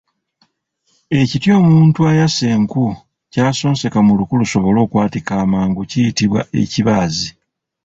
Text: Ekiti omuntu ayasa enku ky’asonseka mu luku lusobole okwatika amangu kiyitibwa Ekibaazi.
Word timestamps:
Ekiti 1.19 1.47
omuntu 1.59 1.99
ayasa 2.11 2.43
enku 2.55 2.85
ky’asonseka 3.31 3.99
mu 4.07 4.13
luku 4.19 4.33
lusobole 4.41 4.79
okwatika 4.85 5.33
amangu 5.43 5.81
kiyitibwa 5.89 6.41
Ekibaazi. 6.61 7.29